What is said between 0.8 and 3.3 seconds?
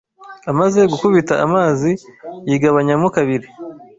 gukubita amazi, yigabanyamo